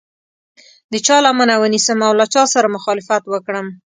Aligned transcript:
د 0.91 0.93
چا 1.05 1.17
لمنه 1.25 1.55
ونیسم 1.57 1.99
او 2.07 2.13
له 2.19 2.25
چا 2.33 2.43
سره 2.53 2.73
مخالفت 2.75 3.23
وکړم. 3.27 3.67